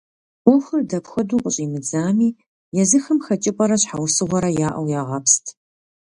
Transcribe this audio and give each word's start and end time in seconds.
Ӏуэхур 0.43 0.81
дапхуэдэу 0.89 1.41
къыщӏимыдзами, 1.43 2.29
езыхэм 2.81 3.19
хэкӏыпӏэрэ 3.25 3.77
щхьэусыгъуэрэ 3.81 4.49
яӏэу 4.67 4.91
ягъэпст. 4.99 5.45